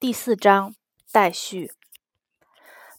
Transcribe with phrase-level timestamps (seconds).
[0.00, 0.76] 第四章
[1.10, 1.72] 待续。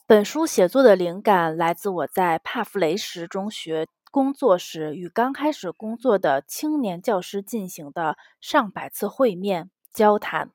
[0.06, 10.50] 本书写作的灵感来自我在帕夫雷什中学工作时，与刚开始工作的青年教师进行的上百次会面交谈，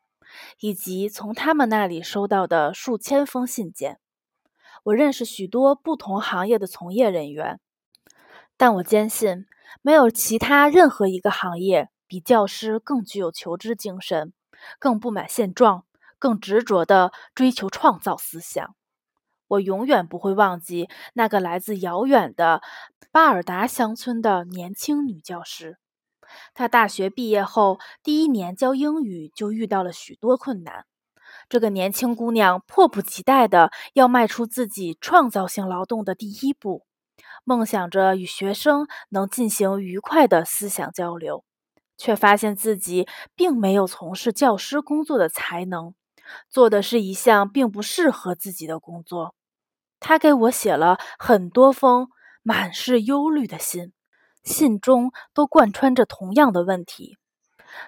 [0.60, 4.00] 以及从他们那里收到的数千封信件。
[4.84, 7.60] 我认识许多不同行业的从业人员，
[8.56, 9.48] 但我坚信，
[9.82, 14.32] 没有其他任何一个行业比教师更具有求知精神，
[14.78, 15.86] 更不满现状。
[16.20, 18.76] 更执着地追求创造思想。
[19.48, 22.62] 我永远不会忘记那个来自遥远的
[23.12, 25.78] 巴尔达乡村的年轻女教师。
[26.56, 30.86] 她大学毕业后第一年教英语就遇到了许多困难。
[31.48, 36.86] 这个年轻姑娘迫不及待地要迈出自己创造性劳动的第一步，
[37.44, 41.44] 梦想着与学生能进行愉快的思想交流，
[41.98, 45.94] 却发现自己并没有从事教师工作的才能。
[46.50, 49.36] 做的是一项并不适合自己的工作。
[50.00, 52.10] 他给我写了很多封
[52.44, 53.94] 满是忧虑的信，
[54.44, 57.18] 信中都贯穿着同样的问题：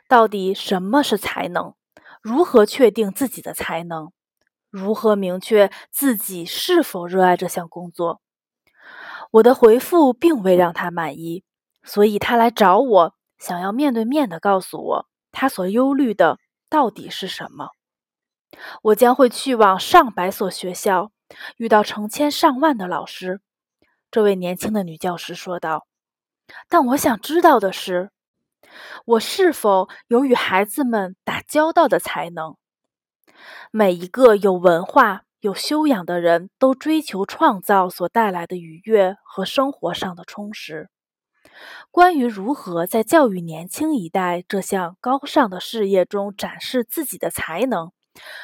[0.07, 1.75] 到底什么是才能？
[2.21, 4.11] 如何确定自己的才能？
[4.69, 8.21] 如何明确自己是否热爱这项工作？
[9.31, 11.43] 我的回复并未让他满意，
[11.83, 17.69] 所以他来找我，想要面对面的告诉我他所忧虑的到底是什么。
[18.81, 21.11] 我将会去往上百所学校，
[21.57, 23.41] 遇到成千上万的老师。”
[24.09, 25.85] 这位年轻的女教师说道。
[26.69, 28.09] “但我想知道的是，
[29.03, 32.55] 我是否有与孩子们打交道的才能？
[33.69, 40.89] 每一个有文化、有修养的人都追求创造所带来的愉悦和生活上的充实。
[41.91, 47.91] 关于如何在教育年轻一代这项高尚的事业中展示自己的才能。”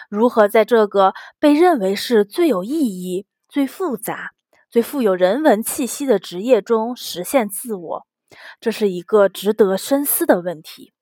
[0.10, 4.32] 如何在这个被认为是最有意义、最复杂、
[4.70, 8.08] 最富有人文气息的职业中实现自我？
[8.60, 10.94] 这是一个值得深思的问题。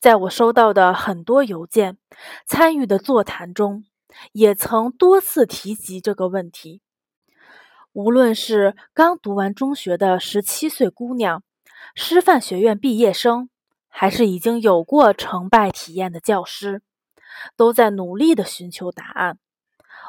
[0.00, 1.98] 在我收到的很多邮件、
[2.46, 3.84] 参与的座谈中，
[4.32, 6.80] 也曾多次提及这个问题。
[7.92, 11.42] 无论是刚读完中学的十七岁姑娘、
[11.94, 13.50] 师范学院毕业生，
[13.88, 16.82] 还是已经有过成败体验的教师。
[17.56, 19.38] 都在努力的寻求答案。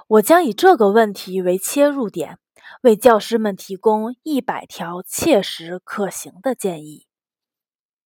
[0.07, 2.40] 我将以这个问题为切入点，
[2.81, 7.09] 为教师们提供一百条切实可行的建议。